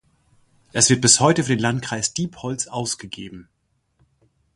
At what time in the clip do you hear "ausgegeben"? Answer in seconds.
2.65-3.49